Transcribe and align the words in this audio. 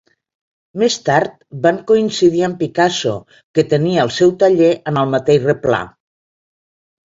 Més 0.83 0.95
tard, 1.09 1.35
van 1.65 1.77
coincidir 1.91 2.41
amb 2.49 2.57
Picasso, 2.63 3.13
que 3.59 3.67
tenia 3.77 4.09
el 4.09 4.13
seu 4.19 4.35
taller 4.47 4.73
en 4.93 5.01
el 5.05 5.15
mateix 5.15 5.49
replà. 5.55 5.87